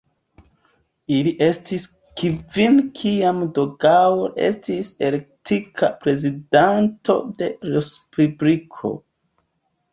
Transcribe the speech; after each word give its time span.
Ili 1.17 1.33
estis 1.47 1.83
kvin 2.21 2.79
kiam 3.01 3.43
de 3.59 3.67
Gaulle 3.87 4.33
estis 4.49 4.91
elektita 5.11 5.93
prezidanto 6.07 7.21
de 7.43 7.55
Respubliko. 7.77 8.99